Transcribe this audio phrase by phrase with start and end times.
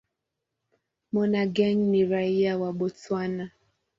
[1.13, 3.45] Monageng ni raia wa Botswana.